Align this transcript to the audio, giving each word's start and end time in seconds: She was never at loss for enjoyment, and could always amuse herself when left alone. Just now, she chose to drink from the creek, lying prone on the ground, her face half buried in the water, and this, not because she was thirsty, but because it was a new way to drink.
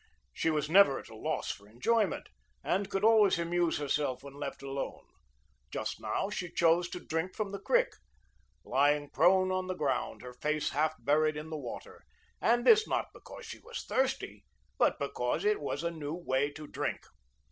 She 0.33 0.49
was 0.49 0.67
never 0.67 0.97
at 0.97 1.11
loss 1.11 1.51
for 1.51 1.67
enjoyment, 1.67 2.27
and 2.63 2.89
could 2.89 3.03
always 3.03 3.37
amuse 3.37 3.77
herself 3.77 4.23
when 4.23 4.33
left 4.33 4.63
alone. 4.63 5.05
Just 5.69 6.01
now, 6.01 6.27
she 6.31 6.51
chose 6.51 6.89
to 6.89 6.99
drink 6.99 7.35
from 7.35 7.51
the 7.51 7.59
creek, 7.59 7.93
lying 8.65 9.11
prone 9.11 9.51
on 9.51 9.67
the 9.67 9.75
ground, 9.75 10.23
her 10.23 10.33
face 10.33 10.69
half 10.71 10.95
buried 10.97 11.37
in 11.37 11.51
the 11.51 11.55
water, 11.59 12.01
and 12.41 12.65
this, 12.65 12.87
not 12.87 13.13
because 13.13 13.45
she 13.45 13.59
was 13.59 13.83
thirsty, 13.83 14.43
but 14.79 14.97
because 14.97 15.45
it 15.45 15.61
was 15.61 15.83
a 15.83 15.91
new 15.91 16.15
way 16.15 16.49
to 16.49 16.65
drink. 16.65 17.05